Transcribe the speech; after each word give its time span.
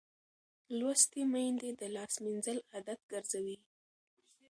لوستې 0.77 1.21
میندې 1.31 1.69
د 1.79 1.81
لاس 1.95 2.13
مینځل 2.23 2.57
عادت 2.71 2.99
ګرځوي. 3.11 3.57